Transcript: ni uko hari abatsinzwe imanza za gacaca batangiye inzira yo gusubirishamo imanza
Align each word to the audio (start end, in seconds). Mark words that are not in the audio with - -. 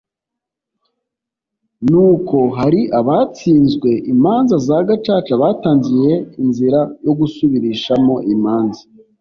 ni 1.89 1.97
uko 2.09 2.37
hari 2.57 2.81
abatsinzwe 2.99 3.89
imanza 4.13 4.55
za 4.67 4.79
gacaca 4.87 5.33
batangiye 5.41 6.13
inzira 6.43 6.79
yo 7.05 7.13
gusubirishamo 7.19 8.15
imanza 8.33 8.83